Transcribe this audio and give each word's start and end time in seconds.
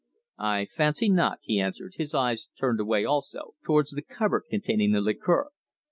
"I 0.39 0.65
fancy 0.65 1.09
not," 1.09 1.41
he 1.43 1.59
answered, 1.59 1.93
his 1.97 2.15
eyes 2.15 2.49
turned 2.59 2.79
away 2.79 3.05
also 3.05 3.53
towards 3.63 3.91
the 3.91 4.01
cupboard 4.01 4.45
containing 4.49 4.93
the 4.93 4.99
liqueur. 4.99 5.51